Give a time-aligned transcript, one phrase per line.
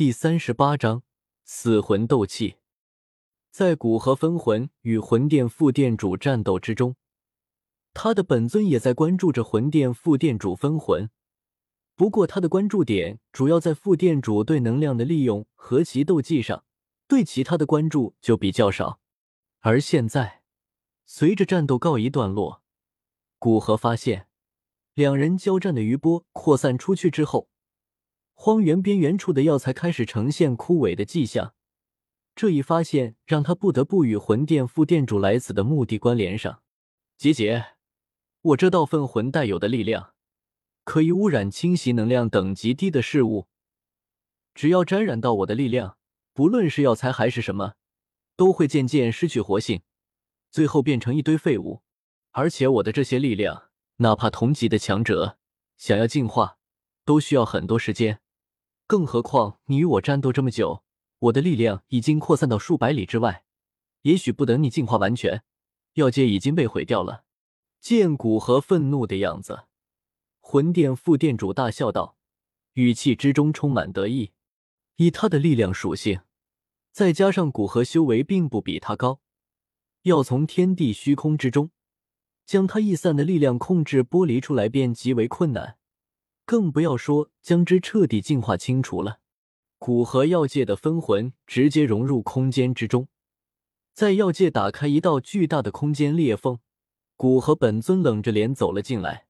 [0.00, 1.02] 第三十八章
[1.44, 2.56] 死魂斗气。
[3.50, 6.96] 在古河分魂与魂殿副殿主战斗之中，
[7.92, 11.10] 他的本尊也在关注着魂殿副殿主分魂。
[11.96, 16.64] 不过，他的关注点主要在副殿主对能量的利用和其斗技上，
[17.06, 19.00] 对其他的关注就比较少。
[19.58, 20.40] 而现在，
[21.04, 22.62] 随着战斗告一段落，
[23.38, 24.28] 古河发现
[24.94, 27.49] 两人交战的余波扩散出去之后，
[28.42, 31.52] 荒原边缘处的药材开始呈现枯萎的迹象。
[32.34, 36.62] 这一发现让他不得不与魂殿副殿主来此的目的关联上。
[37.18, 37.74] 结节，
[38.40, 40.14] 我这道分魂带有的力量，
[40.84, 43.48] 可以污染、侵袭能量等级低的事物。
[44.54, 45.98] 只要沾染到我的力量，
[46.32, 47.74] 不论是药材还是什么，
[48.36, 49.82] 都会渐渐失去活性，
[50.50, 51.82] 最后变成一堆废物。
[52.30, 53.64] 而且我的这些力量，
[53.96, 55.36] 哪怕同级的强者
[55.76, 56.56] 想要进化，
[57.04, 58.22] 都需要很多时间。
[58.90, 60.82] 更何况你与我战斗这么久。
[61.20, 63.44] 我的力量已经扩散到数百里之外，
[64.02, 65.44] 也许不等你进化完全，
[65.92, 67.22] 药界已经被毁掉了。
[67.80, 69.66] 见古河愤怒的样子，
[70.40, 72.16] 魂殿副殿主大笑道，
[72.72, 74.32] 语气之中充满得意。
[74.96, 76.22] 以他的力量属性，
[76.90, 79.20] 再加上古河修为并不比他高，
[80.02, 81.70] 要从天地虚空之中
[82.44, 85.76] 将他逸散的力量控制剥离出来，便极为困难，
[86.50, 89.20] 更不要说将之彻底净化清除了。
[89.78, 93.06] 古河药界的分魂直接融入空间之中，
[93.92, 96.58] 在药界打开一道巨大的空间裂缝。
[97.14, 99.28] 古河本尊冷着脸走了进来，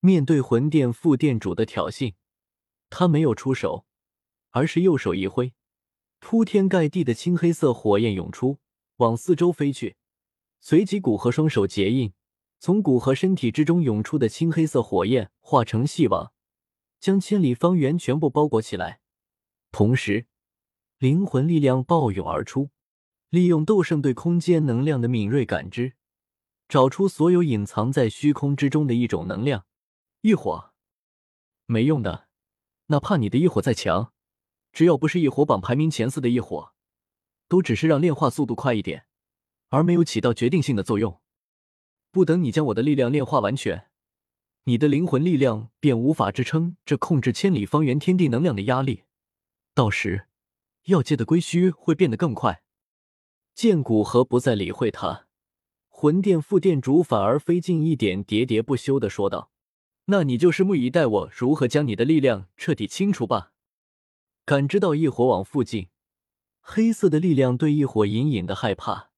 [0.00, 2.14] 面对魂殿副殿主的挑衅，
[2.88, 3.84] 他没有出手，
[4.52, 5.52] 而是右手一挥，
[6.18, 8.56] 铺天盖地的青黑色火焰涌出，
[8.96, 9.96] 往四周飞去。
[10.60, 12.14] 随即，古河双手结印，
[12.58, 16.32] 从古河身体之中涌出的青黑色火焰化成细网，
[17.04, 19.02] 将千里方圆全部包裹起来。
[19.70, 20.26] 同时，
[20.96, 22.70] 灵魂力量暴涌而出，
[23.28, 25.96] 利用斗圣对空间能量的敏锐感知，
[26.66, 29.66] 找出所有隐藏在虚空之中的一种能量。
[30.22, 30.72] 异火，
[31.66, 32.26] 没用的，
[32.86, 34.14] 哪怕你的异火再强，
[34.72, 36.72] 只要不是异火榜排名前四的异火，
[37.48, 39.04] 都只是让炼化速度快一点，
[39.68, 41.20] 而没有起到决定性的作用。
[42.10, 43.90] 不等你将我的力量炼化完全，
[44.66, 49.02] 你的灵魂力量便无法支撑这控制千里方圆天地能量的压力。
[49.74, 50.26] 到时，
[50.84, 52.62] 药界的归虚会变得更快。
[53.54, 55.26] 见古河不再理会他，
[55.88, 59.50] 魂殿副殿主反而飞近一点，喋喋不休的说道
[60.06, 63.52] ：“那你就拭目以待，我如何将你的力量彻底清除吧。”
[64.46, 65.88] 感知到异火网附近
[66.60, 69.10] 黑色的力量对异火隐隐的害怕，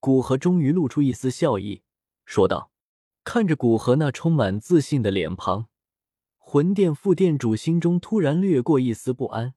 [0.00, 1.82] 古河终于露出一丝笑意，
[2.24, 2.72] 说道
[3.30, 5.66] ：“看着古河那充满自信的脸庞，
[6.38, 9.52] 魂殿副殿主心中突然掠过一丝不安。”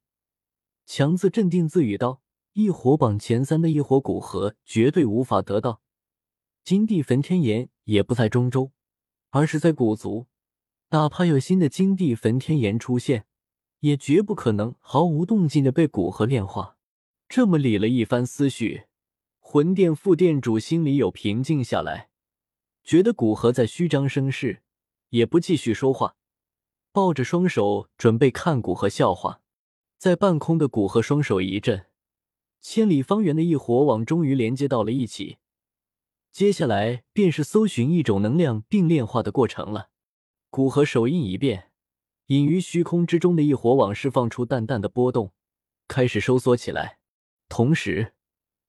[0.85, 2.21] 强自镇定，自语道
[2.51, 5.79] ：“异火榜前三的异火古河绝对无法得到
[6.65, 8.73] 金地焚天炎，也不在中州，
[9.29, 10.27] 而是在古族。
[10.89, 13.25] 哪怕有新的金地焚天炎出现，
[13.79, 16.75] 也绝不可能毫无动静的被古河炼化。”
[17.29, 18.83] 这么理了一番思绪，
[19.39, 22.09] 魂殿副殿主心里有平静下来，
[22.91, 24.63] 觉得古河在虚张声势，
[25.11, 26.17] 也不继续说话，
[26.91, 29.39] 抱着双手准备看古河笑话。
[29.97, 31.85] 在半空的古河双手一震，
[32.59, 35.37] 千里方圆的异火网终于连接到了一起。
[36.33, 39.91] 接下来便是搜寻一种能量并炼化的过程了。
[40.49, 41.71] 古河手印一变，
[42.25, 45.31] 隐于虚空之中的一火网释放出淡淡的波动，
[45.87, 46.99] 开始收缩起来。
[47.47, 48.15] 同时，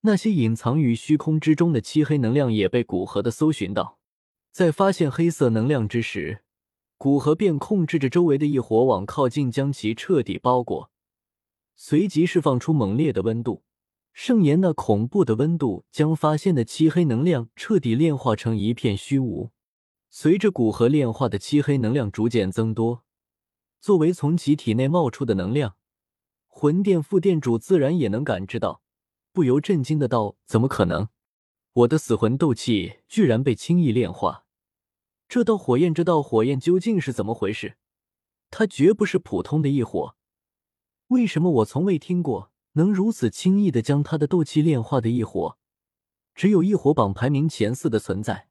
[0.02, 3.98] 那些隐藏于虚空之中的漆黑能量也被古河的搜寻到。
[4.52, 6.42] 在发现黑色能量之时，
[6.98, 10.90] 古河便控制着周围的一火网靠近，将其彻底包裹。
[11.74, 13.62] 随即释放出猛烈的温度，
[14.12, 19.50] 盛炎那恐怖的温度将发现的漆黑能量彻底炼化成一片虚无。
[20.10, 23.04] 随着古河炼化的漆黑能量逐渐增多，
[23.80, 25.76] 作为从其体内冒出的能量，
[26.46, 28.82] 魂殿副殿主自然也能感知到，
[29.32, 31.08] 不由震惊的道：“怎么可能？
[31.72, 34.44] 我的死魂斗气居然被轻易炼化？
[35.32, 37.78] 这道火焰，这道火焰究竟是怎么回事？
[38.50, 40.14] 它绝不是普通的异火。”
[41.08, 45.56] 为什么我从未听过能如此轻易的将他的斗气炼化的异火？
[46.34, 48.50] 只有异火榜排名前四的存在，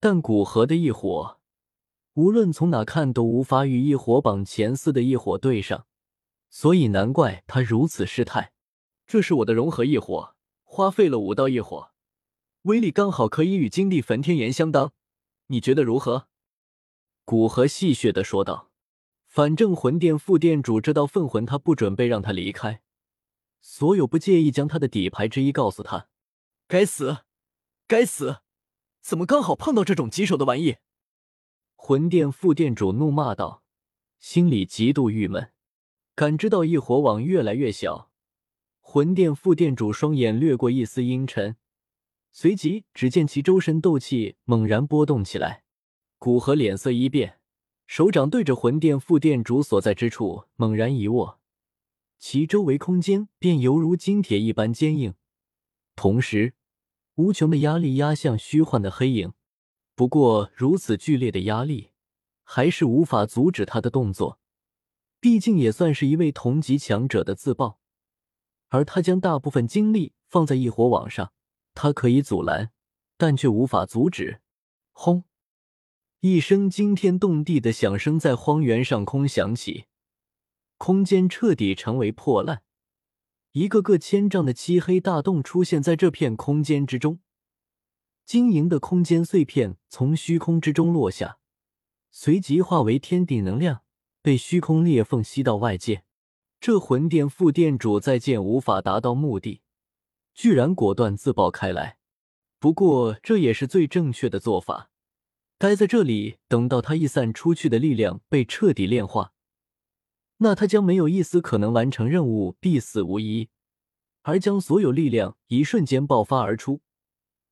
[0.00, 1.40] 但古河的异火，
[2.14, 5.84] 无论从哪看都无法与异火榜前四的异火对上，
[6.48, 8.54] 所以难怪他如此失态。
[9.06, 11.90] 这是我的融合异火，花费了五道异火，
[12.62, 14.94] 威力刚好可以与金地焚天炎相当，
[15.46, 16.28] 你觉得如何？
[17.24, 18.70] 古河戏谑的说道。
[19.26, 22.82] 反正魂殿副殿主这道分魂，他不准备让他离开，
[23.60, 26.08] 所有不介意将他的底牌之一告诉他。
[26.68, 27.24] 该死，
[27.88, 28.42] 该死，
[29.00, 30.76] 怎么刚好碰到这种棘手的玩意？
[31.74, 33.64] 魂殿副殿主怒骂道，
[34.20, 35.50] 心里极度郁闷。
[36.14, 38.12] 感知到异火网越来越小，
[38.80, 41.56] 魂殿副殿主双眼掠过一丝阴沉，
[42.36, 45.62] 随即只见其周身斗气猛然波动起来。
[46.18, 47.38] 古河脸色一变，
[47.86, 51.38] 手掌对着魂殿副殿主所在之处猛然一握，
[52.18, 55.14] 其周围空间便犹如金铁一般坚硬，
[55.94, 56.54] 同时
[57.14, 59.32] 无穷的压力压向虚幻的黑影。
[59.94, 61.90] 不过，如此剧烈的压力
[62.42, 64.40] 还是无法阻止他的动作。
[65.20, 67.78] 毕竟也算是一位同级强者的自爆，
[68.70, 71.32] 而他将大部分精力放在异火网上，
[71.74, 72.70] 他可以阻拦，
[73.16, 74.40] 但却无法阻止。
[74.92, 75.24] 轰！
[76.20, 79.84] 一声惊天动地的响声在荒原上空响起，
[80.78, 82.62] 空间彻底成为破烂，
[83.52, 87.18] 一个个千丈的漆黑大洞出现在这片空间之中，
[88.24, 91.38] 晶莹的空间碎片从虚空之中落下，
[92.10, 93.82] 随即化为天地能量。
[94.22, 96.02] 被虚空裂缝吸到外界，
[96.58, 99.60] 这魂殿副殿主再见无法达到目的，
[100.34, 101.98] 居然果断自爆开来。
[102.58, 104.90] 不过这也是最正确的做法，
[105.56, 109.32] 待在这里等到他一散出去的力量被彻底炼化，
[110.38, 113.48] 那他将没有一丝可能完成任务，必死无疑。
[114.22, 116.80] 而将所有力量一瞬间爆发而出，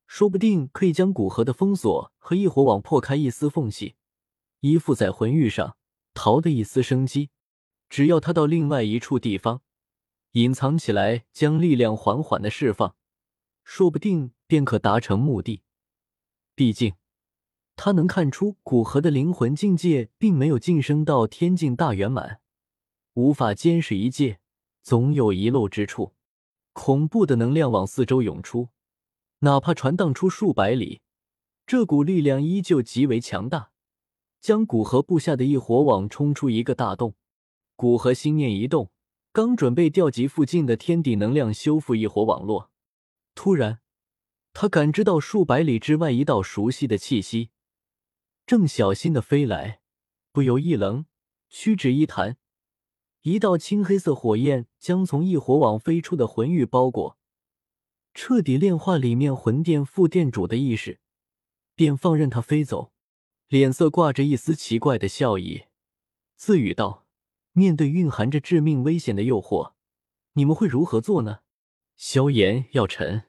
[0.07, 3.95] 说不定可以将古河的封锁和异火网破开一丝缝隙，
[4.61, 5.77] 依附在魂域上。
[6.15, 7.31] 逃的一丝生机，
[7.89, 9.63] 只要他到另外一处地方
[10.33, 12.95] 隐藏起来，将力量缓缓的释放，
[13.63, 15.61] 说不定便可达成目的。
[16.55, 16.95] 毕竟，
[17.75, 22.41] 他能看出古河的灵魂境界并没有晋升到天境大圆满，
[23.13, 24.39] 无法监视一界，
[24.81, 26.13] 总有遗漏之处。
[26.71, 28.69] 恐怖的能量往四周涌出，
[29.39, 31.01] 哪怕传荡出数百里，
[31.67, 33.69] 这股力量依旧极为强大。
[34.41, 37.13] 将古河布下的一火网冲出一个大洞，
[37.75, 38.89] 古河心念一动，
[39.33, 42.69] 刚准备调集附近的天地能量修复一火网络，
[43.33, 43.79] 突然，
[44.53, 47.49] 他感知到数百里之外一道熟悉的气息，
[48.45, 49.81] 正小心的飞来，
[50.31, 51.07] 不由一愣，
[51.49, 52.37] 屈指一弹，
[53.23, 57.17] 一道青黑色火焰将从异火网飞出的魂玉包裹，
[58.13, 60.99] 彻底炼化里面魂殿副殿主的意识，
[61.73, 62.93] 便放任他飞走。
[63.47, 65.63] 脸色挂着一丝奇怪的笑意，
[66.35, 67.02] 自语道
[67.53, 69.73] ：“面对蕴含着致命危险的诱惑，
[70.33, 71.39] 你们会如何做呢？”
[71.95, 73.23] 萧炎、药尘。